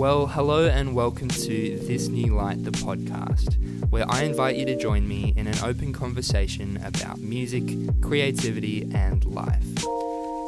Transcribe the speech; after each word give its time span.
Well, 0.00 0.28
hello 0.28 0.66
and 0.66 0.94
welcome 0.94 1.28
to 1.28 1.78
This 1.80 2.08
New 2.08 2.34
Light, 2.34 2.64
the 2.64 2.70
podcast, 2.70 3.58
where 3.90 4.10
I 4.10 4.22
invite 4.22 4.56
you 4.56 4.64
to 4.64 4.74
join 4.74 5.06
me 5.06 5.34
in 5.36 5.46
an 5.46 5.58
open 5.62 5.92
conversation 5.92 6.78
about 6.82 7.18
music, 7.18 7.64
creativity, 8.00 8.88
and 8.94 9.22
life. 9.26 9.62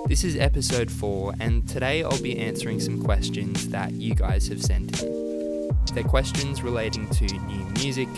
This 0.07 0.25
is 0.25 0.39
episode 0.39 0.91
4, 0.91 1.35
and 1.39 1.69
today 1.69 2.03
I'll 2.03 2.23
be 2.23 2.39
answering 2.39 2.81
some 2.81 3.05
questions 3.05 3.69
that 3.69 3.93
you 3.93 4.15
guys 4.15 4.49
have 4.49 4.63
sent 4.63 5.03
in. 5.03 5.69
They're 5.93 6.03
questions 6.03 6.63
relating 6.63 7.07
to 7.11 7.27
new 7.27 7.67
music, 7.75 8.09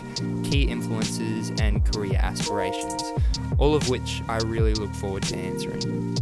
key 0.45 0.69
influences, 0.71 1.51
and 1.61 1.85
career 1.93 2.21
aspirations, 2.23 3.03
all 3.59 3.75
of 3.75 3.89
which 3.89 4.23
I 4.29 4.37
really 4.37 4.75
look 4.75 4.95
forward 4.95 5.25
to 5.25 5.37
answering. 5.37 6.17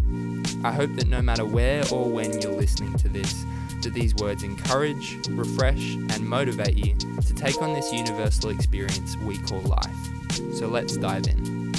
I 0.65 0.73
hope 0.73 0.95
that 0.95 1.09
no 1.09 1.21
matter 1.21 1.45
where 1.45 1.85
or 1.93 2.09
when 2.09 2.41
you're 2.41 2.53
listening 2.53 2.95
to 2.95 3.09
this, 3.09 3.45
that 3.83 3.95
these 3.95 4.15
words 4.15 4.43
encourage, 4.43 5.19
refresh, 5.29 5.95
and 5.95 6.21
motivate 6.21 6.77
you 6.77 6.95
to 6.95 7.35
take 7.35 7.61
on 7.61 7.75
this 7.75 7.93
universal 7.93 8.51
experience 8.51 9.17
we 9.19 9.39
call 9.39 9.61
life. 9.61 10.55
So 10.55 10.69
let's 10.69 10.97
dive 10.97 11.27
in. 11.27 11.73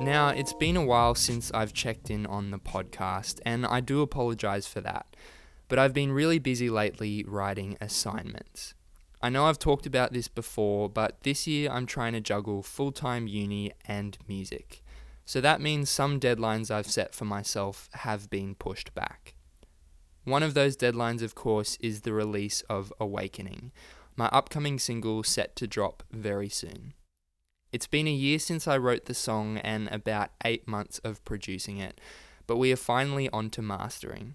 Now, 0.00 0.30
it's 0.30 0.52
been 0.52 0.76
a 0.76 0.84
while 0.84 1.14
since 1.14 1.52
I've 1.52 1.72
checked 1.72 2.10
in 2.10 2.26
on 2.26 2.50
the 2.50 2.58
podcast, 2.58 3.40
and 3.46 3.64
I 3.64 3.80
do 3.80 4.02
apologize 4.02 4.66
for 4.66 4.80
that. 4.80 5.06
But 5.68 5.78
I've 5.78 5.94
been 5.94 6.12
really 6.12 6.38
busy 6.38 6.68
lately 6.68 7.24
writing 7.26 7.76
assignments. 7.80 8.74
I 9.22 9.28
know 9.28 9.46
I've 9.46 9.60
talked 9.60 9.86
about 9.86 10.12
this 10.12 10.26
before, 10.26 10.88
but 10.88 11.22
this 11.22 11.46
year 11.46 11.70
I'm 11.70 11.86
trying 11.86 12.14
to 12.14 12.20
juggle 12.20 12.64
full 12.64 12.90
time 12.90 13.28
uni 13.28 13.70
and 13.86 14.18
music. 14.26 14.82
So 15.24 15.40
that 15.40 15.60
means 15.60 15.88
some 15.88 16.18
deadlines 16.18 16.70
I've 16.70 16.90
set 16.90 17.14
for 17.14 17.24
myself 17.24 17.88
have 17.92 18.28
been 18.28 18.54
pushed 18.54 18.94
back. 18.94 19.34
One 20.24 20.42
of 20.42 20.54
those 20.54 20.76
deadlines, 20.76 21.22
of 21.22 21.34
course, 21.34 21.76
is 21.80 22.02
the 22.02 22.12
release 22.12 22.62
of 22.62 22.92
Awakening, 23.00 23.72
my 24.16 24.26
upcoming 24.26 24.78
single 24.78 25.22
set 25.22 25.56
to 25.56 25.66
drop 25.66 26.02
very 26.12 26.48
soon. 26.48 26.94
It's 27.72 27.86
been 27.86 28.06
a 28.06 28.12
year 28.12 28.38
since 28.38 28.68
I 28.68 28.76
wrote 28.76 29.06
the 29.06 29.14
song 29.14 29.58
and 29.58 29.88
about 29.88 30.30
eight 30.44 30.68
months 30.68 30.98
of 30.98 31.24
producing 31.24 31.78
it, 31.78 32.00
but 32.46 32.58
we 32.58 32.70
are 32.70 32.76
finally 32.76 33.30
on 33.30 33.50
to 33.50 33.62
mastering. 33.62 34.34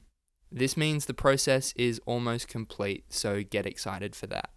This 0.51 0.75
means 0.75 1.05
the 1.05 1.13
process 1.13 1.73
is 1.75 2.01
almost 2.05 2.47
complete, 2.47 3.13
so 3.13 3.43
get 3.43 3.65
excited 3.65 4.15
for 4.15 4.27
that. 4.27 4.49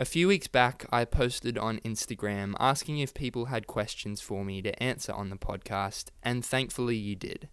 A 0.00 0.06
few 0.06 0.28
weeks 0.28 0.46
back, 0.46 0.86
I 0.90 1.04
posted 1.04 1.58
on 1.58 1.78
Instagram 1.80 2.54
asking 2.58 3.00
if 3.00 3.12
people 3.12 3.44
had 3.44 3.66
questions 3.66 4.22
for 4.22 4.46
me 4.46 4.62
to 4.62 4.82
answer 4.82 5.12
on 5.12 5.28
the 5.28 5.36
podcast, 5.36 6.06
and 6.22 6.42
thankfully 6.42 6.96
you 6.96 7.14
did. 7.14 7.50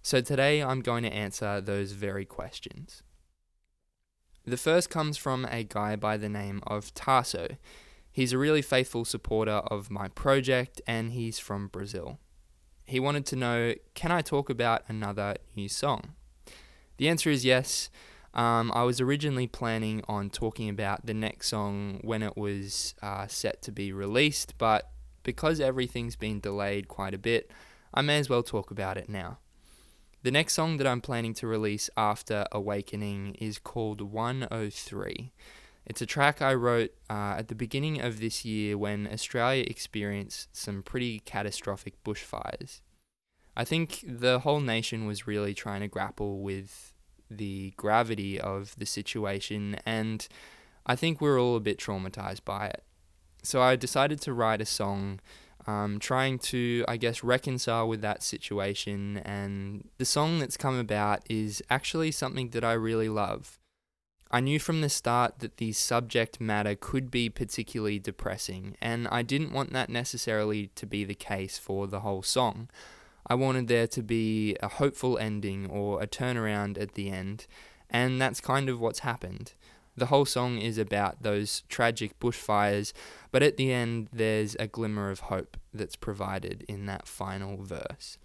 So 0.00 0.20
today 0.20 0.62
I'm 0.62 0.82
going 0.82 1.02
to 1.02 1.12
answer 1.12 1.60
those 1.60 1.90
very 1.90 2.24
questions. 2.24 3.02
The 4.46 4.56
first 4.56 4.88
comes 4.88 5.16
from 5.16 5.44
a 5.46 5.64
guy 5.64 5.96
by 5.96 6.16
the 6.16 6.28
name 6.28 6.62
of 6.64 6.94
Tarso. 6.94 7.56
He's 8.12 8.32
a 8.32 8.38
really 8.38 8.62
faithful 8.62 9.04
supporter 9.04 9.50
of 9.66 9.90
my 9.90 10.06
project 10.06 10.80
and 10.86 11.10
he's 11.10 11.40
from 11.40 11.66
Brazil. 11.66 12.20
He 12.84 13.00
wanted 13.00 13.26
to 13.26 13.36
know 13.36 13.74
can 13.94 14.12
I 14.12 14.22
talk 14.22 14.48
about 14.48 14.84
another 14.86 15.38
new 15.56 15.68
song? 15.68 16.14
The 16.98 17.08
answer 17.08 17.30
is 17.30 17.44
yes. 17.44 17.90
Um, 18.32 18.70
I 18.74 18.84
was 18.84 19.00
originally 19.00 19.46
planning 19.46 20.02
on 20.08 20.30
talking 20.30 20.68
about 20.68 21.06
the 21.06 21.14
next 21.14 21.48
song 21.48 22.00
when 22.02 22.22
it 22.22 22.36
was 22.36 22.94
uh, 23.02 23.26
set 23.26 23.60
to 23.62 23.72
be 23.72 23.92
released, 23.92 24.54
but 24.56 24.90
because 25.22 25.60
everything's 25.60 26.16
been 26.16 26.40
delayed 26.40 26.88
quite 26.88 27.14
a 27.14 27.18
bit, 27.18 27.50
I 27.92 28.02
may 28.02 28.18
as 28.18 28.28
well 28.28 28.42
talk 28.42 28.70
about 28.70 28.96
it 28.96 29.08
now. 29.08 29.38
The 30.22 30.30
next 30.30 30.52
song 30.52 30.76
that 30.76 30.86
I'm 30.86 31.00
planning 31.00 31.34
to 31.34 31.46
release 31.46 31.90
after 31.96 32.46
Awakening 32.52 33.36
is 33.40 33.58
called 33.58 34.00
103. 34.00 35.32
It's 35.86 36.02
a 36.02 36.06
track 36.06 36.42
I 36.42 36.54
wrote 36.54 36.90
uh, 37.08 37.36
at 37.38 37.48
the 37.48 37.54
beginning 37.54 38.00
of 38.00 38.20
this 38.20 38.44
year 38.44 38.76
when 38.76 39.08
Australia 39.10 39.64
experienced 39.66 40.54
some 40.54 40.82
pretty 40.82 41.20
catastrophic 41.20 42.04
bushfires. 42.04 42.80
I 43.56 43.64
think 43.64 44.04
the 44.06 44.40
whole 44.40 44.60
nation 44.60 45.06
was 45.06 45.26
really 45.26 45.54
trying 45.54 45.80
to 45.80 45.88
grapple 45.88 46.40
with 46.40 46.94
the 47.30 47.72
gravity 47.76 48.40
of 48.40 48.74
the 48.76 48.86
situation, 48.86 49.76
and 49.86 50.26
I 50.86 50.96
think 50.96 51.20
we're 51.20 51.40
all 51.40 51.56
a 51.56 51.60
bit 51.60 51.78
traumatized 51.78 52.44
by 52.44 52.66
it. 52.66 52.82
So 53.42 53.62
I 53.62 53.76
decided 53.76 54.20
to 54.22 54.32
write 54.32 54.60
a 54.60 54.66
song 54.66 55.20
um, 55.66 55.98
trying 55.98 56.38
to, 56.38 56.84
I 56.88 56.96
guess, 56.96 57.22
reconcile 57.22 57.88
with 57.88 58.00
that 58.02 58.22
situation. 58.22 59.18
And 59.18 59.88
the 59.98 60.04
song 60.04 60.38
that's 60.38 60.56
come 60.56 60.78
about 60.78 61.22
is 61.28 61.62
actually 61.70 62.10
something 62.10 62.50
that 62.50 62.64
I 62.64 62.72
really 62.72 63.08
love. 63.08 63.58
I 64.32 64.40
knew 64.40 64.60
from 64.60 64.80
the 64.80 64.88
start 64.88 65.40
that 65.40 65.56
the 65.56 65.72
subject 65.72 66.40
matter 66.40 66.76
could 66.76 67.10
be 67.10 67.28
particularly 67.28 67.98
depressing, 67.98 68.76
and 68.80 69.08
I 69.08 69.22
didn't 69.22 69.52
want 69.52 69.72
that 69.72 69.90
necessarily 69.90 70.70
to 70.76 70.86
be 70.86 71.04
the 71.04 71.16
case 71.16 71.58
for 71.58 71.88
the 71.88 72.00
whole 72.00 72.22
song. 72.22 72.68
I 73.26 73.34
wanted 73.34 73.68
there 73.68 73.86
to 73.88 74.02
be 74.02 74.56
a 74.62 74.68
hopeful 74.68 75.18
ending 75.18 75.68
or 75.68 76.02
a 76.02 76.06
turnaround 76.06 76.80
at 76.80 76.94
the 76.94 77.10
end, 77.10 77.46
and 77.88 78.20
that's 78.20 78.40
kind 78.40 78.68
of 78.68 78.80
what's 78.80 79.00
happened. 79.00 79.52
The 79.96 80.06
whole 80.06 80.24
song 80.24 80.58
is 80.58 80.78
about 80.78 81.22
those 81.22 81.62
tragic 81.68 82.18
bushfires, 82.20 82.92
but 83.30 83.42
at 83.42 83.56
the 83.56 83.72
end, 83.72 84.08
there's 84.12 84.56
a 84.58 84.66
glimmer 84.66 85.10
of 85.10 85.20
hope 85.20 85.56
that's 85.74 85.96
provided 85.96 86.64
in 86.68 86.86
that 86.86 87.06
final 87.06 87.62
verse. 87.62 88.16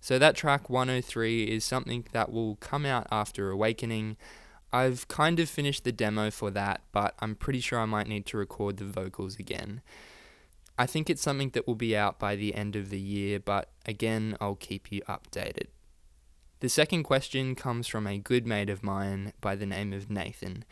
So, 0.00 0.18
that 0.18 0.34
track 0.34 0.68
103 0.68 1.44
is 1.44 1.64
something 1.64 2.06
that 2.12 2.32
will 2.32 2.56
come 2.56 2.84
out 2.84 3.06
after 3.12 3.50
Awakening. 3.50 4.16
I've 4.72 5.06
kind 5.06 5.38
of 5.38 5.48
finished 5.48 5.84
the 5.84 5.92
demo 5.92 6.30
for 6.30 6.50
that, 6.50 6.80
but 6.90 7.14
I'm 7.20 7.36
pretty 7.36 7.60
sure 7.60 7.78
I 7.78 7.84
might 7.84 8.08
need 8.08 8.26
to 8.26 8.36
record 8.36 8.78
the 8.78 8.84
vocals 8.84 9.36
again. 9.38 9.80
I 10.78 10.86
think 10.86 11.10
it's 11.10 11.22
something 11.22 11.50
that 11.50 11.66
will 11.66 11.74
be 11.74 11.96
out 11.96 12.18
by 12.18 12.36
the 12.36 12.54
end 12.54 12.76
of 12.76 12.90
the 12.90 13.00
year, 13.00 13.38
but 13.38 13.70
again, 13.86 14.36
I'll 14.40 14.54
keep 14.54 14.90
you 14.90 15.02
updated. 15.02 15.66
The 16.60 16.68
second 16.68 17.02
question 17.02 17.54
comes 17.54 17.88
from 17.88 18.06
a 18.06 18.18
good 18.18 18.46
mate 18.46 18.70
of 18.70 18.82
mine 18.82 19.32
by 19.40 19.56
the 19.56 19.66
name 19.66 19.92
of 19.92 20.08
Nathan. 20.10 20.64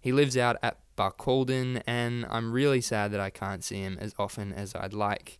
He 0.00 0.12
lives 0.12 0.36
out 0.36 0.56
at 0.62 0.78
Barcaldine, 0.96 1.82
and 1.86 2.26
I'm 2.28 2.52
really 2.52 2.80
sad 2.80 3.12
that 3.12 3.20
I 3.20 3.30
can't 3.30 3.64
see 3.64 3.80
him 3.80 3.96
as 4.00 4.14
often 4.18 4.52
as 4.52 4.74
I'd 4.74 4.92
like. 4.92 5.38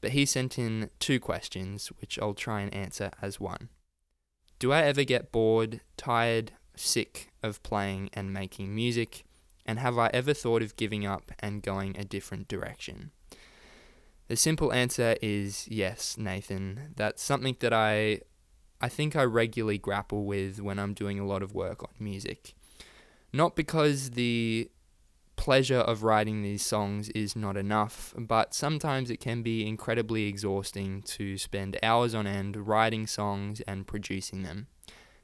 But 0.00 0.12
he 0.12 0.24
sent 0.24 0.58
in 0.58 0.90
two 0.98 1.20
questions, 1.20 1.88
which 2.00 2.18
I'll 2.18 2.34
try 2.34 2.62
and 2.62 2.72
answer 2.72 3.10
as 3.20 3.38
one. 3.38 3.68
Do 4.58 4.72
I 4.72 4.82
ever 4.82 5.04
get 5.04 5.30
bored, 5.30 5.80
tired, 5.96 6.52
sick 6.74 7.30
of 7.42 7.62
playing 7.62 8.10
and 8.14 8.32
making 8.32 8.74
music? 8.74 9.24
And 9.66 9.78
have 9.78 9.98
I 9.98 10.10
ever 10.12 10.32
thought 10.34 10.62
of 10.62 10.76
giving 10.76 11.06
up 11.06 11.32
and 11.38 11.62
going 11.62 11.96
a 11.96 12.04
different 12.04 12.48
direction? 12.48 13.10
The 14.30 14.36
simple 14.36 14.72
answer 14.72 15.16
is 15.20 15.66
yes, 15.66 16.16
Nathan. 16.16 16.92
That's 16.94 17.20
something 17.20 17.56
that 17.58 17.72
I 17.72 18.20
I 18.80 18.88
think 18.88 19.16
I 19.16 19.24
regularly 19.24 19.76
grapple 19.76 20.24
with 20.24 20.60
when 20.60 20.78
I'm 20.78 20.94
doing 20.94 21.18
a 21.18 21.26
lot 21.26 21.42
of 21.42 21.52
work 21.52 21.82
on 21.82 21.90
music. 21.98 22.54
Not 23.32 23.56
because 23.56 24.10
the 24.10 24.70
pleasure 25.34 25.80
of 25.80 26.04
writing 26.04 26.42
these 26.42 26.64
songs 26.64 27.08
is 27.08 27.34
not 27.34 27.56
enough, 27.56 28.14
but 28.16 28.54
sometimes 28.54 29.10
it 29.10 29.18
can 29.18 29.42
be 29.42 29.66
incredibly 29.66 30.28
exhausting 30.28 31.02
to 31.16 31.36
spend 31.36 31.76
hours 31.82 32.14
on 32.14 32.28
end 32.28 32.68
writing 32.68 33.08
songs 33.08 33.60
and 33.62 33.84
producing 33.84 34.44
them. 34.44 34.68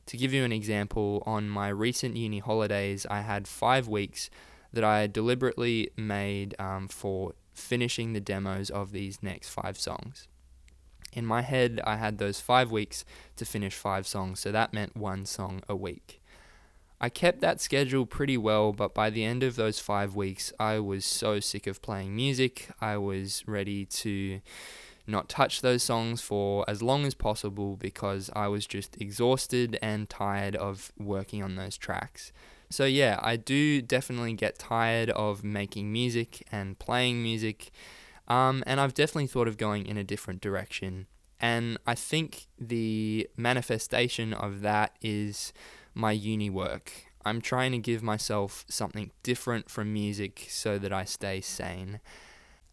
To 0.07 0.17
give 0.17 0.33
you 0.33 0.43
an 0.43 0.51
example, 0.51 1.23
on 1.25 1.49
my 1.49 1.69
recent 1.69 2.17
uni 2.17 2.41
holidays, 2.41 3.07
I 3.09 3.21
had 3.21 3.47
five 3.47 3.87
weeks 3.87 4.31
that 4.73 4.83
I 4.83 5.07
deliberately 5.07 5.91
made 5.97 6.57
um, 6.59 6.89
for 6.89 7.35
finishing 7.57 8.13
the 8.13 8.21
demos 8.21 8.71
of 8.71 8.93
these 8.93 9.23
next 9.23 9.49
five 9.49 9.79
songs. 9.79 10.29
In 11.13 11.25
my 11.25 11.43
head, 11.43 11.81
I 11.85 11.97
had 11.97 12.19
those 12.19 12.41
five 12.41 12.71
weeks 12.71 13.05
to 13.37 13.47
finish 13.47 13.75
five 13.75 14.07
songs, 14.07 14.41
so 14.41 14.53
that 14.53 14.75
meant 14.75 14.97
one 14.97 15.25
song 15.25 15.63
a 15.69 15.75
week. 15.75 16.21
I 17.01 17.09
kept 17.09 17.41
that 17.41 17.61
schedule 17.61 18.07
pretty 18.07 18.37
well, 18.39 18.73
but 18.73 18.95
by 18.95 19.11
the 19.11 19.25
end 19.25 19.43
of 19.43 19.57
those 19.57 19.79
five 19.79 20.15
weeks, 20.15 20.53
I 20.59 20.79
was 20.79 21.05
so 21.05 21.41
sick 21.41 21.67
of 21.67 21.83
playing 21.83 22.17
music. 22.17 22.69
I 22.81 22.97
was 22.97 23.45
ready 23.47 23.85
to 23.87 24.41
not 25.07 25.29
touch 25.29 25.61
those 25.61 25.83
songs 25.83 26.21
for 26.21 26.65
as 26.69 26.83
long 26.83 27.05
as 27.05 27.15
possible 27.15 27.77
because 27.77 28.31
I 28.35 28.49
was 28.49 28.67
just 28.67 29.01
exhausted 29.01 29.79
and 29.81 30.09
tired 30.09 30.57
of 30.57 30.91
working 30.99 31.43
on 31.43 31.57
those 31.57 31.77
tracks. 31.77 32.33
So, 32.71 32.85
yeah, 32.85 33.19
I 33.23 33.37
do 33.37 33.81
definitely 33.81 34.35
get 34.35 34.59
tired 34.59 35.11
of 35.11 35.45
making 35.45 35.93
music 35.93 36.47
and 36.51 36.79
playing 36.79 37.23
music, 37.23 37.71
um, 38.29 38.65
and 38.67 38.81
I've 38.81 38.95
definitely 38.95 39.29
thought 39.29 39.49
of 39.49 39.57
going 39.57 39.87
in 39.87 39.97
a 39.97 40.05
different 40.05 40.41
direction. 40.41 41.07
And 41.41 41.79
I 41.87 41.95
think 41.95 42.47
the 42.59 43.29
manifestation 43.37 44.33
of 44.33 44.63
that 44.63 44.97
is 45.01 45.53
my 45.95 46.13
uni 46.13 46.51
work. 46.51 46.93
I'm 47.25 47.41
trying 47.41 47.73
to 47.73 47.79
give 47.79 48.03
myself 48.03 48.65
something 48.69 49.11
different 49.23 49.69
from 49.69 49.93
music 49.93 50.47
so 50.49 50.79
that 50.79 50.93
I 50.93 51.05
stay 51.05 51.41
sane. 51.41 52.01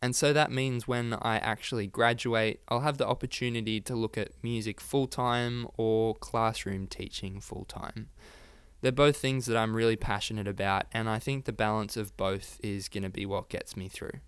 And 0.01 0.15
so 0.15 0.33
that 0.33 0.51
means 0.51 0.87
when 0.87 1.13
I 1.13 1.37
actually 1.37 1.87
graduate, 1.87 2.61
I'll 2.67 2.81
have 2.81 2.97
the 2.97 3.07
opportunity 3.07 3.79
to 3.81 3.95
look 3.95 4.17
at 4.17 4.31
music 4.43 4.81
full 4.81 5.07
time 5.07 5.65
or 5.77 6.13
classroom 6.13 6.87
teaching 6.87 7.39
full 7.39 7.65
time. 7.65 8.09
They're 8.83 8.91
both 8.91 9.15
things 9.15 9.45
that 9.45 9.55
I'm 9.55 9.77
really 9.77 9.95
passionate 9.95 10.45
about, 10.45 10.87
and 10.91 11.09
I 11.09 11.17
think 11.17 11.45
the 11.45 11.53
balance 11.53 11.95
of 11.95 12.17
both 12.17 12.59
is 12.61 12.89
going 12.89 13.03
to 13.03 13.09
be 13.09 13.25
what 13.25 13.47
gets 13.47 13.77
me 13.77 13.87
through. 13.87 14.19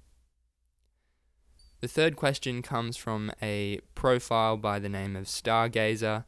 The 1.82 1.90
third 1.90 2.16
question 2.16 2.62
comes 2.62 2.96
from 2.96 3.34
a 3.42 3.82
profile 3.96 4.56
by 4.56 4.80
the 4.80 4.88
name 4.88 5.18
of 5.18 5.26
Stargazer. 5.26 6.24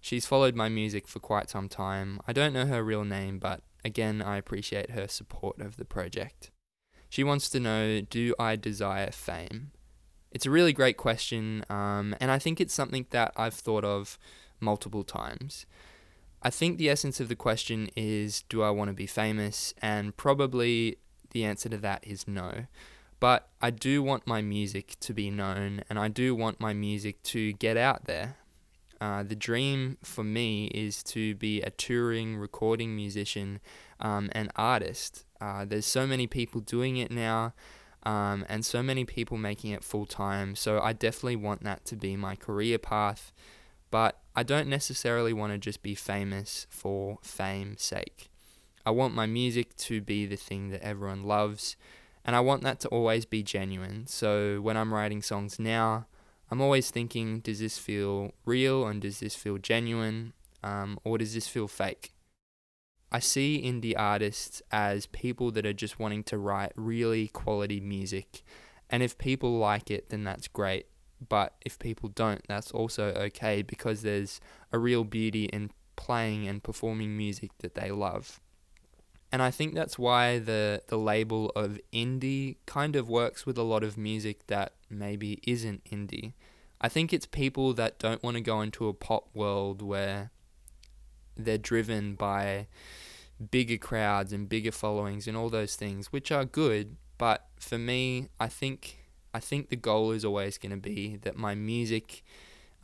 She's 0.00 0.26
followed 0.26 0.56
my 0.56 0.68
music 0.68 1.06
for 1.06 1.20
quite 1.20 1.50
some 1.50 1.68
time. 1.68 2.18
I 2.26 2.32
don't 2.32 2.52
know 2.52 2.66
her 2.66 2.82
real 2.82 3.04
name, 3.04 3.38
but 3.38 3.60
again, 3.84 4.22
I 4.22 4.38
appreciate 4.38 4.90
her 4.90 5.06
support 5.06 5.60
of 5.60 5.76
the 5.76 5.84
project. 5.84 6.50
She 7.08 7.22
wants 7.22 7.48
to 7.50 7.60
know 7.60 8.00
Do 8.00 8.34
I 8.40 8.56
desire 8.56 9.12
fame? 9.12 9.70
It's 10.32 10.46
a 10.46 10.50
really 10.50 10.72
great 10.72 10.96
question, 10.96 11.64
um, 11.70 12.16
and 12.20 12.32
I 12.32 12.40
think 12.40 12.60
it's 12.60 12.74
something 12.74 13.06
that 13.10 13.32
I've 13.36 13.54
thought 13.54 13.84
of 13.84 14.18
multiple 14.58 15.04
times. 15.04 15.64
I 16.42 16.50
think 16.50 16.78
the 16.78 16.88
essence 16.88 17.20
of 17.20 17.28
the 17.28 17.36
question 17.36 17.90
is 17.96 18.42
Do 18.48 18.62
I 18.62 18.70
want 18.70 18.88
to 18.88 18.94
be 18.94 19.06
famous? 19.06 19.74
And 19.82 20.16
probably 20.16 20.98
the 21.30 21.44
answer 21.44 21.68
to 21.68 21.76
that 21.78 22.06
is 22.06 22.28
no. 22.28 22.66
But 23.20 23.48
I 23.60 23.70
do 23.70 24.02
want 24.02 24.26
my 24.26 24.42
music 24.42 24.96
to 25.00 25.12
be 25.12 25.30
known, 25.30 25.82
and 25.90 25.98
I 25.98 26.08
do 26.08 26.34
want 26.34 26.60
my 26.60 26.72
music 26.72 27.22
to 27.24 27.52
get 27.54 27.76
out 27.76 28.04
there. 28.04 28.36
Uh, 29.00 29.22
the 29.22 29.36
dream 29.36 29.96
for 30.02 30.24
me 30.24 30.66
is 30.66 31.02
to 31.04 31.34
be 31.36 31.60
a 31.62 31.70
touring 31.70 32.36
recording 32.36 32.94
musician 32.94 33.60
um, 34.00 34.28
and 34.32 34.50
artist. 34.56 35.24
Uh, 35.40 35.64
there's 35.64 35.86
so 35.86 36.06
many 36.06 36.26
people 36.26 36.60
doing 36.60 36.96
it 36.96 37.10
now, 37.10 37.54
um, 38.04 38.44
and 38.48 38.64
so 38.64 38.82
many 38.82 39.04
people 39.04 39.36
making 39.36 39.72
it 39.72 39.82
full 39.84 40.06
time. 40.06 40.54
So 40.54 40.80
I 40.80 40.92
definitely 40.92 41.36
want 41.36 41.64
that 41.64 41.84
to 41.86 41.96
be 41.96 42.16
my 42.16 42.36
career 42.36 42.78
path. 42.78 43.32
But 43.90 44.20
I 44.36 44.42
don't 44.42 44.68
necessarily 44.68 45.32
want 45.32 45.52
to 45.52 45.58
just 45.58 45.82
be 45.82 45.94
famous 45.94 46.66
for 46.70 47.18
fame's 47.22 47.82
sake. 47.82 48.28
I 48.84 48.90
want 48.90 49.14
my 49.14 49.26
music 49.26 49.76
to 49.76 50.00
be 50.00 50.26
the 50.26 50.36
thing 50.36 50.70
that 50.70 50.82
everyone 50.82 51.24
loves, 51.24 51.76
and 52.24 52.36
I 52.36 52.40
want 52.40 52.62
that 52.62 52.80
to 52.80 52.88
always 52.88 53.24
be 53.24 53.42
genuine. 53.42 54.06
So 54.06 54.60
when 54.60 54.76
I'm 54.76 54.94
writing 54.94 55.22
songs 55.22 55.58
now, 55.58 56.06
I'm 56.50 56.60
always 56.60 56.90
thinking, 56.90 57.40
does 57.40 57.60
this 57.60 57.78
feel 57.78 58.32
real 58.44 58.86
and 58.86 59.02
does 59.02 59.20
this 59.20 59.34
feel 59.34 59.58
genuine, 59.58 60.32
um, 60.62 60.98
or 61.04 61.18
does 61.18 61.34
this 61.34 61.48
feel 61.48 61.68
fake? 61.68 62.12
I 63.10 63.20
see 63.20 63.62
indie 63.64 63.94
artists 63.96 64.62
as 64.70 65.06
people 65.06 65.50
that 65.52 65.64
are 65.64 65.72
just 65.72 65.98
wanting 65.98 66.24
to 66.24 66.38
write 66.38 66.72
really 66.76 67.28
quality 67.28 67.80
music. 67.80 68.42
And 68.90 69.02
if 69.02 69.16
people 69.18 69.58
like 69.58 69.90
it, 69.90 70.10
then 70.10 70.24
that's 70.24 70.48
great. 70.48 70.86
But 71.26 71.54
if 71.64 71.78
people 71.78 72.08
don't, 72.10 72.46
that's 72.48 72.70
also 72.70 73.06
okay 73.14 73.62
because 73.62 74.02
there's 74.02 74.40
a 74.72 74.78
real 74.78 75.04
beauty 75.04 75.46
in 75.46 75.70
playing 75.96 76.46
and 76.46 76.62
performing 76.62 77.16
music 77.16 77.50
that 77.58 77.74
they 77.74 77.90
love. 77.90 78.40
And 79.30 79.42
I 79.42 79.50
think 79.50 79.74
that's 79.74 79.98
why 79.98 80.38
the, 80.38 80.82
the 80.86 80.96
label 80.96 81.50
of 81.50 81.78
indie 81.92 82.56
kind 82.66 82.96
of 82.96 83.08
works 83.08 83.44
with 83.44 83.58
a 83.58 83.62
lot 83.62 83.82
of 83.82 83.98
music 83.98 84.46
that 84.46 84.72
maybe 84.88 85.40
isn't 85.46 85.84
indie. 85.84 86.32
I 86.80 86.88
think 86.88 87.12
it's 87.12 87.26
people 87.26 87.74
that 87.74 87.98
don't 87.98 88.22
want 88.22 88.36
to 88.36 88.40
go 88.40 88.60
into 88.60 88.88
a 88.88 88.94
pop 88.94 89.28
world 89.34 89.82
where 89.82 90.30
they're 91.36 91.58
driven 91.58 92.14
by 92.14 92.68
bigger 93.50 93.76
crowds 93.76 94.32
and 94.32 94.48
bigger 94.48 94.72
followings 94.72 95.26
and 95.26 95.36
all 95.36 95.50
those 95.50 95.76
things, 95.76 96.12
which 96.12 96.32
are 96.32 96.44
good. 96.44 96.96
But 97.18 97.46
for 97.58 97.78
me, 97.78 98.28
I 98.40 98.46
think 98.46 98.98
I 99.38 99.40
think 99.40 99.68
the 99.68 99.76
goal 99.76 100.10
is 100.10 100.24
always 100.24 100.58
going 100.58 100.72
to 100.72 100.76
be 100.76 101.14
that 101.22 101.36
my 101.36 101.54
music 101.54 102.24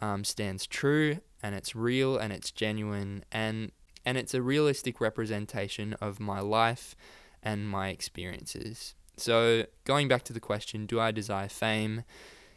um, 0.00 0.22
stands 0.22 0.68
true 0.68 1.18
and 1.42 1.52
it's 1.52 1.74
real 1.74 2.16
and 2.16 2.32
it's 2.32 2.52
genuine 2.52 3.24
and 3.32 3.72
and 4.06 4.16
it's 4.16 4.34
a 4.34 4.40
realistic 4.40 5.00
representation 5.00 5.94
of 5.94 6.20
my 6.20 6.38
life 6.38 6.94
and 7.42 7.68
my 7.68 7.88
experiences. 7.88 8.94
So 9.16 9.66
going 9.82 10.06
back 10.06 10.22
to 10.24 10.32
the 10.32 10.38
question, 10.38 10.86
do 10.86 11.00
I 11.00 11.10
desire 11.10 11.48
fame? 11.48 12.04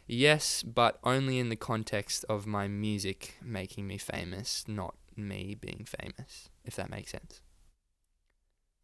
Yes, 0.06 0.62
but 0.62 1.00
only 1.02 1.40
in 1.40 1.48
the 1.48 1.56
context 1.56 2.24
of 2.28 2.46
my 2.46 2.68
music 2.68 3.34
making 3.42 3.88
me 3.88 3.98
famous, 3.98 4.64
not 4.68 4.94
me 5.16 5.56
being 5.60 5.84
famous, 5.84 6.50
if 6.64 6.76
that 6.76 6.88
makes 6.88 7.10
sense. 7.10 7.40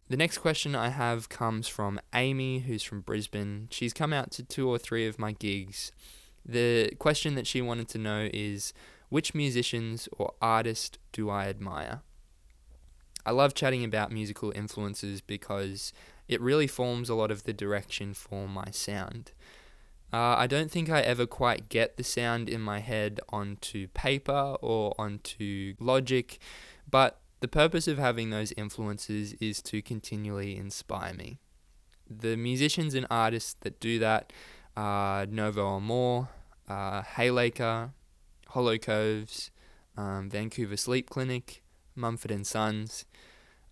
The 0.08 0.16
next 0.18 0.38
question 0.38 0.74
I 0.74 0.90
have 0.90 1.30
comes 1.30 1.66
from 1.66 1.98
Amy, 2.14 2.60
who's 2.60 2.82
from 2.82 3.00
Brisbane. 3.00 3.68
She's 3.70 3.94
come 3.94 4.12
out 4.12 4.30
to 4.32 4.42
two 4.42 4.68
or 4.68 4.78
three 4.78 5.06
of 5.06 5.18
my 5.18 5.32
gigs. 5.32 5.92
The 6.44 6.92
question 6.98 7.36
that 7.36 7.46
she 7.46 7.62
wanted 7.62 7.88
to 7.88 7.98
know 7.98 8.28
is 8.32 8.74
which 9.08 9.34
musicians 9.34 10.08
or 10.12 10.34
artists 10.42 10.98
do 11.12 11.30
I 11.30 11.46
admire? 11.48 12.02
I 13.24 13.30
love 13.30 13.54
chatting 13.54 13.82
about 13.82 14.12
musical 14.12 14.52
influences 14.54 15.22
because 15.22 15.94
it 16.28 16.40
really 16.40 16.66
forms 16.66 17.08
a 17.08 17.14
lot 17.14 17.30
of 17.30 17.44
the 17.44 17.54
direction 17.54 18.12
for 18.12 18.46
my 18.46 18.66
sound. 18.70 19.32
Uh, 20.12 20.36
I 20.36 20.46
don't 20.46 20.70
think 20.70 20.90
I 20.90 21.00
ever 21.00 21.26
quite 21.26 21.70
get 21.70 21.96
the 21.96 22.04
sound 22.04 22.50
in 22.50 22.60
my 22.60 22.80
head 22.80 23.20
onto 23.30 23.88
paper 23.88 24.56
or 24.60 24.94
onto 24.98 25.74
logic, 25.80 26.38
but 26.88 27.20
the 27.44 27.48
purpose 27.48 27.86
of 27.86 27.98
having 27.98 28.30
those 28.30 28.54
influences 28.56 29.34
is 29.34 29.60
to 29.60 29.82
continually 29.82 30.56
inspire 30.56 31.12
me. 31.12 31.36
The 32.08 32.38
musicians 32.38 32.94
and 32.94 33.06
artists 33.10 33.54
that 33.60 33.78
do 33.80 33.98
that 33.98 34.32
are 34.78 35.26
Novo 35.26 35.76
Amor, 35.76 36.30
uh, 36.66 37.02
Haylaker, 37.02 37.90
Hollow 38.48 38.78
Coves, 38.78 39.50
um, 39.94 40.30
Vancouver 40.30 40.78
Sleep 40.78 41.10
Clinic, 41.10 41.62
Mumford 41.94 42.30
and 42.30 42.46
Sons. 42.46 43.04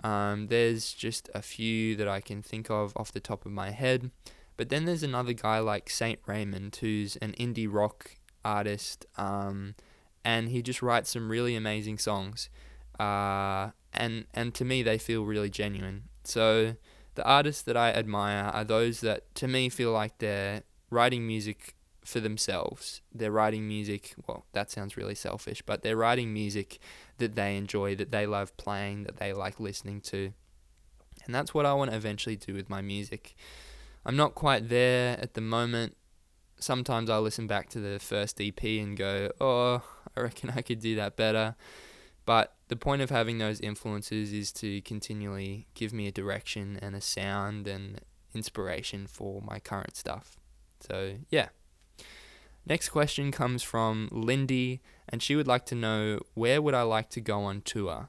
Um, 0.04 0.48
there's 0.48 0.92
just 0.92 1.30
a 1.34 1.40
few 1.40 1.96
that 1.96 2.08
I 2.08 2.20
can 2.20 2.42
think 2.42 2.68
of 2.68 2.92
off 2.94 3.10
the 3.10 3.20
top 3.20 3.46
of 3.46 3.52
my 3.52 3.70
head. 3.70 4.10
But 4.58 4.68
then 4.68 4.84
there's 4.84 5.02
another 5.02 5.32
guy 5.32 5.60
like 5.60 5.88
Saint 5.88 6.18
Raymond, 6.26 6.76
who's 6.76 7.16
an 7.22 7.32
indie 7.40 7.72
rock 7.72 8.16
artist, 8.44 9.06
um, 9.16 9.76
and 10.26 10.50
he 10.50 10.60
just 10.60 10.82
writes 10.82 11.08
some 11.08 11.30
really 11.30 11.56
amazing 11.56 11.96
songs. 11.96 12.50
Uh, 13.02 13.70
and 13.92 14.26
and 14.32 14.54
to 14.54 14.64
me, 14.64 14.82
they 14.82 14.98
feel 14.98 15.24
really 15.24 15.50
genuine. 15.50 16.04
So 16.24 16.76
the 17.14 17.24
artists 17.24 17.62
that 17.62 17.76
I 17.76 17.90
admire 17.90 18.44
are 18.44 18.64
those 18.64 19.00
that 19.00 19.34
to 19.36 19.48
me 19.48 19.68
feel 19.68 19.92
like 19.92 20.18
they're 20.18 20.62
writing 20.90 21.26
music 21.26 21.74
for 22.04 22.20
themselves. 22.20 23.02
They're 23.12 23.32
writing 23.32 23.66
music, 23.66 24.14
well, 24.26 24.44
that 24.52 24.70
sounds 24.70 24.96
really 24.96 25.14
selfish, 25.14 25.62
but 25.62 25.82
they're 25.82 25.96
writing 25.96 26.32
music 26.32 26.78
that 27.18 27.34
they 27.34 27.56
enjoy, 27.56 27.94
that 27.96 28.10
they 28.10 28.26
love 28.26 28.56
playing, 28.56 29.04
that 29.04 29.18
they 29.18 29.32
like 29.32 29.60
listening 29.60 30.00
to. 30.02 30.32
And 31.24 31.34
that's 31.34 31.54
what 31.54 31.66
I 31.66 31.74
want 31.74 31.90
to 31.90 31.96
eventually 31.96 32.36
do 32.36 32.54
with 32.54 32.68
my 32.68 32.82
music. 32.82 33.34
I'm 34.04 34.16
not 34.16 34.34
quite 34.34 34.68
there 34.68 35.18
at 35.20 35.34
the 35.34 35.40
moment. 35.40 35.96
Sometimes 36.58 37.08
I 37.08 37.18
listen 37.18 37.46
back 37.46 37.68
to 37.70 37.80
the 37.80 37.98
first 37.98 38.40
EP 38.40 38.62
and 38.64 38.96
go, 38.96 39.30
oh, 39.40 39.82
I 40.16 40.20
reckon 40.20 40.50
I 40.56 40.62
could 40.62 40.80
do 40.80 40.96
that 40.96 41.16
better. 41.16 41.54
But 42.24 42.54
the 42.68 42.76
point 42.76 43.02
of 43.02 43.10
having 43.10 43.38
those 43.38 43.60
influences 43.60 44.32
is 44.32 44.52
to 44.52 44.80
continually 44.82 45.66
give 45.74 45.92
me 45.92 46.06
a 46.06 46.12
direction 46.12 46.78
and 46.80 46.94
a 46.94 47.00
sound 47.00 47.66
and 47.66 48.00
inspiration 48.34 49.06
for 49.06 49.42
my 49.42 49.58
current 49.58 49.96
stuff. 49.96 50.36
So, 50.80 51.14
yeah. 51.30 51.48
Next 52.64 52.90
question 52.90 53.32
comes 53.32 53.62
from 53.62 54.08
Lindy, 54.12 54.80
and 55.08 55.20
she 55.20 55.34
would 55.34 55.48
like 55.48 55.66
to 55.66 55.74
know 55.74 56.20
where 56.34 56.62
would 56.62 56.74
I 56.74 56.82
like 56.82 57.10
to 57.10 57.20
go 57.20 57.42
on 57.42 57.62
tour? 57.62 58.08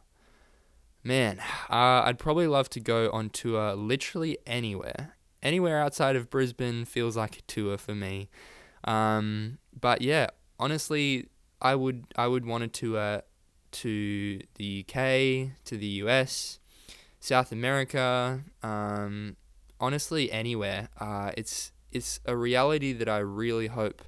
Man, 1.04 1.40
uh, 1.70 2.04
I'd 2.06 2.20
probably 2.20 2.48
love 2.48 2.70
to 2.70 2.80
go 2.80 3.10
on 3.12 3.32
tour 3.32 3.74
literally 3.74 4.38
anywhere 4.46 5.16
anywhere 5.44 5.80
outside 5.80 6.16
of 6.16 6.30
Brisbane 6.30 6.86
feels 6.86 7.16
like 7.16 7.38
a 7.38 7.42
tour 7.42 7.78
for 7.78 7.94
me. 7.94 8.30
Um, 8.86 9.60
but 9.80 10.02
yeah, 10.02 10.28
honestly, 10.58 11.28
I 11.62 11.76
would 11.76 12.06
I 12.16 12.28
would 12.28 12.46
want 12.46 12.64
to 12.64 12.68
tour 12.68 13.22
to 13.74 14.40
the 14.56 14.86
UK, 14.88 15.56
to 15.66 15.78
the 15.78 15.88
US, 16.04 16.60
South 17.20 17.52
America, 17.52 18.44
um, 18.62 19.36
honestly 19.80 20.32
anywhere. 20.32 20.90
Uh, 21.00 21.32
it's 21.38 21.72
it's 21.92 22.20
a 22.26 22.36
reality 22.36 22.94
that 22.94 23.08
I 23.08 23.20
really 23.20 23.68
hope 23.68 24.02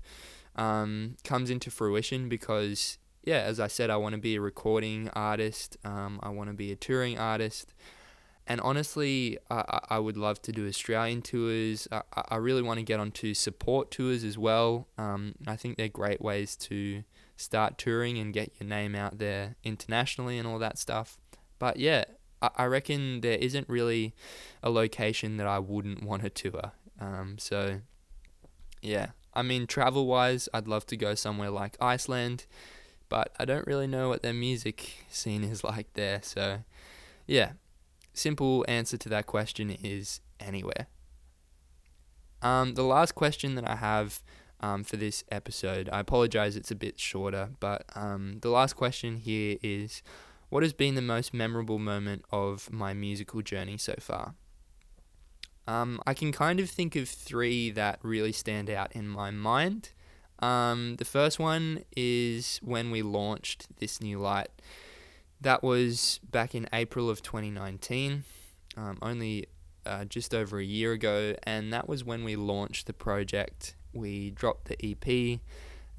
um, 0.55 1.17
comes 1.23 1.49
into 1.49 1.69
fruition 1.69 2.29
because 2.29 2.97
yeah, 3.23 3.39
as 3.39 3.59
I 3.59 3.67
said, 3.67 3.89
I 3.89 3.97
want 3.97 4.13
to 4.13 4.21
be 4.21 4.35
a 4.35 4.41
recording 4.41 5.09
artist. 5.13 5.77
Um, 5.83 6.19
I 6.21 6.29
want 6.29 6.49
to 6.49 6.55
be 6.55 6.71
a 6.71 6.75
touring 6.75 7.17
artist. 7.17 7.73
And 8.47 8.61
honestly, 8.61 9.39
I, 9.49 9.79
I 9.89 9.99
would 9.99 10.17
love 10.17 10.39
to 10.43 10.51
do 10.51 10.67
Australian 10.67 11.23
tours. 11.23 11.87
I, 11.91 12.03
I 12.29 12.35
really 12.35 12.61
want 12.61 12.77
to 12.77 12.85
get 12.85 12.99
onto 12.99 13.33
support 13.33 13.89
tours 13.89 14.23
as 14.23 14.37
well. 14.37 14.87
Um, 14.99 15.33
I 15.47 15.55
think 15.55 15.77
they're 15.77 15.87
great 15.87 16.21
ways 16.21 16.55
to 16.57 17.03
start 17.35 17.77
touring 17.77 18.17
and 18.17 18.33
get 18.33 18.51
your 18.59 18.67
name 18.67 18.95
out 18.95 19.17
there 19.17 19.55
internationally 19.63 20.37
and 20.37 20.47
all 20.47 20.59
that 20.59 20.77
stuff. 20.77 21.17
But 21.59 21.77
yeah, 21.77 22.05
I, 22.41 22.49
I 22.55 22.65
reckon 22.65 23.21
there 23.21 23.37
isn't 23.37 23.69
really 23.69 24.13
a 24.63 24.69
location 24.69 25.37
that 25.37 25.47
I 25.47 25.59
wouldn't 25.59 26.03
want 26.03 26.23
to 26.23 26.29
tour. 26.29 26.71
Um, 26.99 27.37
so 27.37 27.81
yeah, 28.81 29.07
I 29.33 29.41
mean, 29.41 29.67
travel 29.67 30.07
wise, 30.07 30.47
I'd 30.53 30.67
love 30.67 30.85
to 30.87 30.97
go 30.97 31.13
somewhere 31.13 31.49
like 31.49 31.75
Iceland, 31.81 32.45
but 33.09 33.33
I 33.37 33.45
don't 33.45 33.67
really 33.67 33.87
know 33.87 34.09
what 34.09 34.21
their 34.21 34.33
music 34.33 35.05
scene 35.09 35.43
is 35.43 35.63
like 35.63 35.93
there. 35.93 36.21
So, 36.23 36.59
yeah, 37.27 37.53
simple 38.13 38.63
answer 38.67 38.97
to 38.97 39.09
that 39.09 39.25
question 39.25 39.69
is 39.69 40.21
anywhere. 40.39 40.87
Um, 42.41 42.75
the 42.75 42.83
last 42.83 43.15
question 43.15 43.55
that 43.55 43.67
I 43.67 43.75
have 43.75 44.21
um, 44.59 44.83
for 44.83 44.97
this 44.97 45.23
episode, 45.31 45.89
I 45.91 45.99
apologize, 45.99 46.55
it's 46.55 46.71
a 46.71 46.75
bit 46.75 46.99
shorter, 46.99 47.49
but 47.59 47.85
um, 47.95 48.39
the 48.41 48.49
last 48.49 48.73
question 48.73 49.17
here 49.17 49.57
is 49.61 50.01
what 50.49 50.63
has 50.63 50.73
been 50.73 50.95
the 50.95 51.01
most 51.01 51.33
memorable 51.33 51.79
moment 51.79 52.23
of 52.31 52.71
my 52.71 52.93
musical 52.93 53.41
journey 53.41 53.77
so 53.77 53.95
far? 53.99 54.35
Um, 55.67 55.99
I 56.05 56.13
can 56.13 56.31
kind 56.31 56.59
of 56.59 56.69
think 56.69 56.95
of 56.95 57.09
three 57.09 57.71
that 57.71 57.99
really 58.03 58.31
stand 58.31 58.69
out 58.69 58.95
in 58.95 59.07
my 59.07 59.31
mind. 59.31 59.91
Um, 60.39 60.95
the 60.97 61.05
first 61.05 61.39
one 61.39 61.83
is 61.95 62.59
when 62.63 62.91
we 62.91 63.01
launched 63.01 63.67
this 63.79 64.01
new 64.01 64.19
light. 64.19 64.49
That 65.41 65.63
was 65.63 66.19
back 66.29 66.55
in 66.55 66.67
April 66.71 67.09
of 67.09 67.21
2019, 67.21 68.23
um, 68.77 68.97
only 69.01 69.47
uh, 69.85 70.05
just 70.05 70.33
over 70.33 70.59
a 70.59 70.63
year 70.63 70.93
ago, 70.93 71.35
and 71.43 71.71
that 71.73 71.87
was 71.87 72.03
when 72.03 72.23
we 72.23 72.35
launched 72.35 72.87
the 72.87 72.93
project. 72.93 73.75
We 73.95 74.31
dropped 74.31 74.65
the 74.65 74.77
EP 74.83 75.39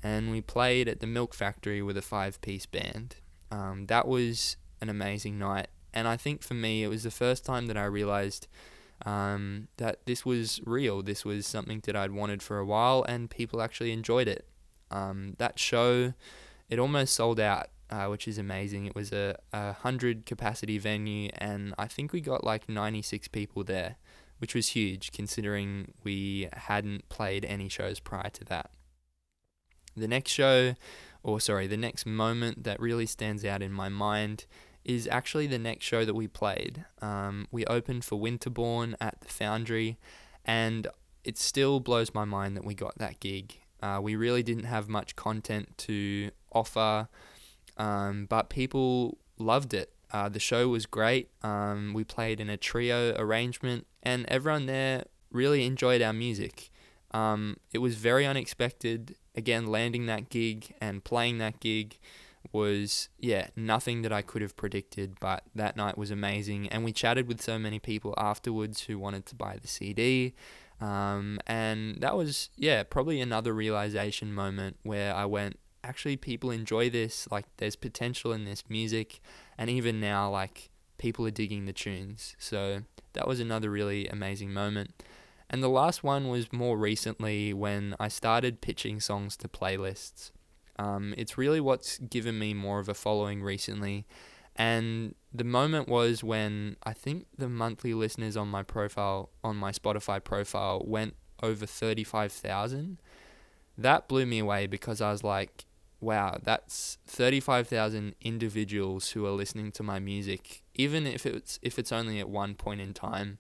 and 0.03 0.31
we 0.31 0.41
played 0.41 0.89
at 0.89 1.01
the 1.01 1.07
Milk 1.07 1.35
Factory 1.35 1.83
with 1.83 1.97
a 1.97 2.03
five 2.03 2.41
piece 2.41 2.67
band. 2.67 3.17
Um, 3.51 3.87
that 3.87 4.07
was 4.07 4.57
an 4.81 4.89
amazing 4.89 5.39
night, 5.39 5.69
and 5.93 6.07
I 6.07 6.17
think 6.17 6.43
for 6.43 6.55
me, 6.55 6.85
it 6.85 6.89
was 6.89 7.03
the 7.03 7.11
first 7.11 7.45
time 7.45 7.67
that 7.67 7.77
I 7.77 7.85
realized 7.85 8.47
um, 9.05 9.69
that 9.79 10.05
this 10.07 10.25
was 10.25 10.61
real. 10.65 11.03
This 11.03 11.25
was 11.25 11.47
something 11.47 11.81
that 11.87 11.97
I'd 11.97 12.13
wanted 12.13 12.43
for 12.43 12.59
a 12.59 12.65
while, 12.65 13.05
and 13.09 13.31
people 13.31 13.61
actually 13.61 13.93
enjoyed 13.93 14.29
it. 14.29 14.47
Um, 14.91 15.35
that 15.39 15.59
show, 15.59 16.15
it 16.69 16.79
almost 16.79 17.15
sold 17.15 17.41
out, 17.41 17.69
uh, 17.91 18.07
which 18.07 18.29
is 18.29 18.39
amazing. 18.39 18.87
It 18.87 18.95
was 18.95 19.13
a, 19.13 19.37
a 19.53 19.73
hundred 19.73 20.27
capacity 20.27 20.79
venue, 20.79 21.31
and 21.39 21.75
I 21.79 21.87
think 21.87 22.13
we 22.13 22.21
got 22.21 22.45
like 22.45 22.69
96 22.69 23.29
people 23.29 23.65
there, 23.65 23.97
which 24.39 24.55
was 24.55 24.69
huge 24.69 25.13
considering 25.13 25.93
we 26.05 26.49
hadn't 26.53 27.09
played 27.09 27.45
any 27.45 27.69
shows 27.69 28.01
prior 28.01 28.31
to 28.31 28.45
that. 28.45 28.71
The 29.97 30.09
next 30.09 30.31
show, 30.33 30.75
or 31.23 31.41
sorry, 31.41 31.67
the 31.67 31.77
next 31.77 32.05
moment 32.05 32.65
that 32.65 32.79
really 32.79 33.07
stands 33.07 33.45
out 33.45 33.63
in 33.63 33.73
my 33.73 33.89
mind 33.89 34.47
is 34.85 35.09
actually 35.11 35.47
the 35.47 35.59
next 35.59 35.85
show 35.85 36.05
that 36.05 36.15
we 36.15 36.29
played. 36.29 36.85
Um, 37.03 37.49
we 37.51 37.65
opened 37.67 38.05
for 38.05 38.21
Winterbourne 38.21 38.95
at 39.01 39.21
the 39.21 39.29
Foundry, 39.29 39.99
and 40.45 40.87
it 41.25 41.37
still 41.37 41.81
blows 41.81 42.15
my 42.15 42.25
mind 42.25 42.57
that 42.57 42.65
we 42.65 42.75
got 42.75 42.97
that 42.99 43.19
gig. 43.19 43.57
Uh, 43.83 43.99
we 44.01 44.15
really 44.15 44.43
didn't 44.43 44.65
have 44.65 44.89
much 44.89 45.17
content 45.17 45.77
to 45.79 46.31
offer, 46.53 47.09
um, 47.77 48.27
but 48.27 48.49
people 48.49 49.19
loved 49.39 49.75
it. 49.75 49.93
Uh, 50.13 50.29
the 50.29 50.39
show 50.39 50.69
was 50.69 50.87
great. 50.87 51.31
Um, 51.43 51.93
we 51.95 52.05
played 52.05 52.41
in 52.41 52.49
a 52.49 52.57
trio 52.57 53.15
arrangement, 53.19 53.87
and 54.03 54.25
everyone 54.27 54.67
there 54.67 55.05
really 55.31 55.65
enjoyed 55.67 56.03
our 56.03 56.13
music. 56.13 56.71
Um, 57.13 57.57
it 57.73 57.79
was 57.79 57.97
very 57.97 58.27
unexpected. 58.27 59.17
Again, 59.35 59.67
landing 59.67 60.07
that 60.07 60.31
gig 60.31 60.75
and 60.81 61.05
playing 61.05 61.39
that 61.39 61.61
gig 61.61 61.99
was 62.53 63.09
yeah 63.19 63.49
nothing 63.57 64.03
that 64.03 64.13
I 64.13 64.23
could 64.23 64.43
have 64.43 64.57
predicted 64.57 65.19
but 65.21 65.43
that 65.55 65.77
night 65.77 65.99
was 65.99 66.11
amazing 66.11 66.69
and 66.69 66.85
we 66.85 66.93
chatted 66.93 67.27
with 67.27 67.41
so 67.41 67.59
many 67.59 67.79
people 67.79 68.15
afterwards 68.17 68.83
who 68.83 68.99
wanted 68.99 69.27
to 69.27 69.35
buy 69.35 69.59
the 69.61 69.69
CD 69.69 70.35
um, 70.81 71.39
and 71.47 72.01
that 72.01 72.17
was 72.17 72.51
yeah 72.57 72.83
probably 72.83 73.21
another 73.21 73.53
realization 73.53 74.33
moment 74.33 74.77
where 74.83 75.15
I 75.15 75.25
went 75.25 75.59
actually 75.87 76.17
people 76.17 76.51
enjoy 76.51 76.91
this 76.91 77.29
like 77.31 77.47
there's 77.59 77.77
potential 77.77 78.33
in 78.33 78.45
this 78.45 78.65
music 78.69 79.21
and 79.57 79.71
even 79.71 80.01
now 80.01 80.31
like 80.31 80.71
people 80.99 81.27
are 81.27 81.31
digging 81.31 81.67
the 81.67 81.73
tunes 81.73 82.35
so 82.39 82.83
that 83.13 83.29
was 83.29 83.41
another 83.41 83.71
really 83.71 84.09
amazing 84.09 84.53
moment 84.53 85.03
and 85.49 85.63
the 85.63 85.69
last 85.69 86.03
one 86.03 86.29
was 86.29 86.53
more 86.53 86.77
recently 86.77 87.53
when 87.53 87.95
I 88.01 88.09
started 88.09 88.61
pitching 88.61 88.99
songs 89.01 89.37
to 89.39 89.49
playlists 89.49 90.31
um, 90.79 91.15
it's 91.17 91.39
really 91.39 91.61
what's 91.61 91.99
given 91.99 92.39
me 92.39 92.55
more 92.55 92.79
of 92.79 92.89
a 92.89 92.95
following 92.95 93.43
recently. 93.43 94.07
And 94.55 95.15
the 95.33 95.45
moment 95.45 95.89
was 95.89 96.25
when 96.25 96.77
I 96.83 96.93
think 96.93 97.27
the 97.37 97.49
monthly 97.49 97.95
listeners 97.95 98.37
on 98.37 98.49
my 98.49 98.63
profile, 98.63 99.31
on 99.45 99.57
my 99.57 99.73
Spotify 99.73 100.23
profile, 100.23 100.83
went 100.87 101.15
over 101.43 101.67
35,000. 101.67 102.99
That 103.77 104.09
blew 104.09 104.25
me 104.25 104.39
away 104.39 104.67
because 104.67 105.01
I 105.01 105.11
was 105.13 105.23
like, 105.23 105.65
wow, 106.07 106.39
that's 106.41 106.99
35,000 107.09 108.15
individuals 108.21 109.11
who 109.11 109.27
are 109.27 109.33
listening 109.33 109.73
to 109.73 109.83
my 109.83 109.99
music, 109.99 110.63
even 110.77 111.05
if 111.05 111.27
it's 111.27 111.59
if 111.63 111.81
it's 111.81 111.91
only 111.91 112.21
at 112.21 112.29
one 112.29 112.55
point 112.55 112.81
in 112.81 112.95
time. 112.95 113.39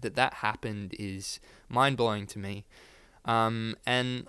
That 0.00 0.14
that 0.14 0.34
happened 0.34 0.96
is 0.98 1.38
mind 1.68 1.98
blowing 1.98 2.26
to 2.28 2.38
me, 2.38 2.64
um, 3.26 3.76
and 3.84 4.26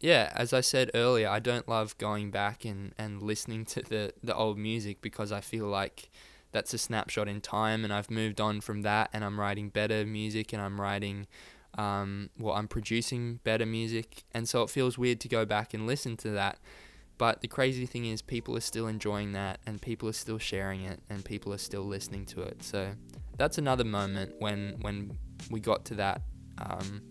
yeah, 0.00 0.32
as 0.34 0.52
I 0.52 0.60
said 0.60 0.90
earlier, 0.94 1.28
I 1.28 1.38
don't 1.38 1.68
love 1.68 1.96
going 1.98 2.32
back 2.32 2.64
and, 2.64 2.92
and 2.98 3.22
listening 3.22 3.64
to 3.66 3.80
the, 3.80 4.12
the 4.22 4.34
old 4.34 4.58
music 4.58 5.00
because 5.00 5.30
I 5.30 5.40
feel 5.40 5.66
like 5.66 6.10
that's 6.50 6.74
a 6.74 6.78
snapshot 6.78 7.28
in 7.28 7.40
time 7.40 7.84
and 7.84 7.92
I've 7.92 8.10
moved 8.10 8.40
on 8.40 8.60
from 8.60 8.82
that 8.82 9.10
and 9.12 9.24
I'm 9.24 9.38
writing 9.40 9.70
better 9.70 10.04
music 10.04 10.52
and 10.52 10.60
I'm 10.60 10.80
writing, 10.80 11.26
um, 11.76 12.30
well, 12.38 12.54
I'm 12.54 12.68
producing 12.68 13.40
better 13.44 13.66
music. 13.66 14.24
And 14.32 14.48
so 14.48 14.62
it 14.62 14.70
feels 14.70 14.98
weird 14.98 15.20
to 15.20 15.28
go 15.28 15.44
back 15.44 15.74
and 15.74 15.86
listen 15.86 16.16
to 16.18 16.30
that. 16.30 16.58
But 17.16 17.42
the 17.42 17.48
crazy 17.48 17.86
thing 17.86 18.06
is, 18.06 18.22
people 18.22 18.56
are 18.56 18.60
still 18.60 18.88
enjoying 18.88 19.32
that 19.32 19.60
and 19.66 19.80
people 19.80 20.08
are 20.08 20.14
still 20.14 20.38
sharing 20.38 20.82
it 20.82 21.00
and 21.08 21.24
people 21.24 21.52
are 21.52 21.58
still 21.58 21.84
listening 21.84 22.26
to 22.26 22.42
it. 22.42 22.62
So 22.62 22.92
that's 23.38 23.58
another 23.58 23.84
moment 23.84 24.34
when, 24.38 24.76
when 24.80 25.16
we 25.50 25.60
got 25.60 25.84
to 25.86 25.94
that. 25.96 26.22
Um, 26.58 27.02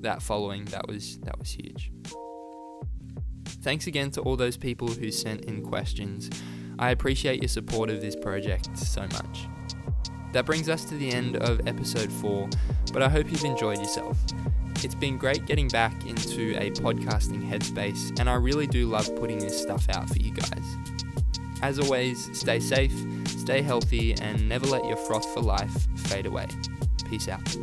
that 0.00 0.22
following 0.22 0.64
that 0.66 0.86
was 0.88 1.18
that 1.18 1.38
was 1.38 1.50
huge. 1.50 1.92
Thanks 3.62 3.86
again 3.86 4.10
to 4.12 4.20
all 4.20 4.36
those 4.36 4.56
people 4.56 4.88
who 4.88 5.10
sent 5.10 5.44
in 5.44 5.62
questions. 5.62 6.30
I 6.78 6.90
appreciate 6.90 7.42
your 7.42 7.48
support 7.48 7.90
of 7.90 8.00
this 8.00 8.14
project 8.14 8.76
so 8.76 9.02
much. 9.02 9.48
That 10.36 10.44
brings 10.44 10.68
us 10.68 10.84
to 10.84 10.94
the 10.94 11.10
end 11.10 11.36
of 11.36 11.66
episode 11.66 12.12
4, 12.12 12.50
but 12.92 13.02
I 13.02 13.08
hope 13.08 13.32
you've 13.32 13.46
enjoyed 13.46 13.78
yourself. 13.78 14.18
It's 14.84 14.94
been 14.94 15.16
great 15.16 15.46
getting 15.46 15.66
back 15.68 16.04
into 16.04 16.54
a 16.60 16.70
podcasting 16.72 17.48
headspace, 17.50 18.20
and 18.20 18.28
I 18.28 18.34
really 18.34 18.66
do 18.66 18.86
love 18.86 19.16
putting 19.16 19.38
this 19.38 19.58
stuff 19.58 19.88
out 19.88 20.10
for 20.10 20.18
you 20.18 20.32
guys. 20.32 20.76
As 21.62 21.78
always, 21.78 22.38
stay 22.38 22.60
safe, 22.60 22.92
stay 23.26 23.62
healthy, 23.62 24.12
and 24.12 24.46
never 24.46 24.66
let 24.66 24.84
your 24.84 24.98
froth 24.98 25.24
for 25.32 25.40
life 25.40 25.88
fade 26.00 26.26
away. 26.26 26.48
Peace 27.08 27.30
out. 27.30 27.56